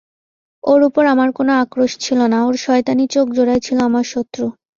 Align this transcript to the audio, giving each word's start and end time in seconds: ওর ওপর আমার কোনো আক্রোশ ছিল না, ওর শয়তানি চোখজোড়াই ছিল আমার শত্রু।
ওর 0.63 0.79
ওপর 0.87 1.03
আমার 1.05 1.29
কোনো 1.31 1.51
আক্রোশ 1.63 1.91
ছিল 1.99 2.19
না, 2.33 2.39
ওর 2.47 2.55
শয়তানি 2.65 3.03
চোখজোড়াই 3.13 3.59
ছিল 3.59 3.77
আমার 3.89 4.05
শত্রু। 4.13 4.45